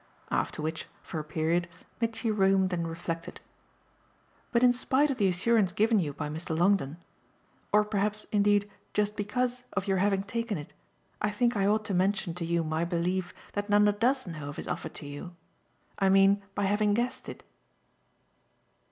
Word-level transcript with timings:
After 0.31 0.63
which, 0.63 0.87
for 1.03 1.19
a 1.19 1.23
period, 1.23 1.69
Mitchy 1.99 2.31
roamed 2.31 2.73
and 2.73 2.87
reflected. 2.87 3.39
"But 4.51 4.63
in 4.63 4.73
spite 4.73 5.11
of 5.11 5.17
the 5.17 5.27
assurance 5.27 5.71
given 5.71 5.99
you 5.99 6.11
by 6.11 6.27
Mr. 6.27 6.57
Longdon 6.57 6.97
or 7.71 7.85
perhaps 7.85 8.25
indeed 8.31 8.67
just 8.95 9.15
because 9.15 9.63
of 9.73 9.85
your 9.87 9.97
having 9.97 10.23
taken 10.23 10.57
it 10.57 10.73
I 11.21 11.29
think 11.29 11.55
I 11.55 11.67
ought 11.67 11.85
to 11.85 11.93
mention 11.93 12.33
to 12.33 12.45
you 12.45 12.63
my 12.63 12.83
belief 12.83 13.31
that 13.53 13.69
Nanda 13.69 13.91
does 13.91 14.25
know 14.25 14.49
of 14.49 14.55
his 14.55 14.67
offer 14.67 14.89
to 14.89 15.05
you. 15.05 15.35
I 15.99 16.09
mean 16.09 16.41
by 16.55 16.63
having 16.63 16.95
guessed 16.95 17.29
it." 17.29 17.43